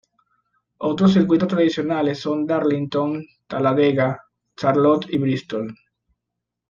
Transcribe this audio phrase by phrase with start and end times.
[0.79, 4.19] Otros circuitos tradicionales son Darlington, Talladega,
[4.57, 5.75] Charlotte y Bristol.